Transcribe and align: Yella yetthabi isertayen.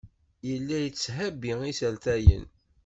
Yella 0.49 0.77
yetthabi 0.83 1.51
isertayen. 1.71 2.45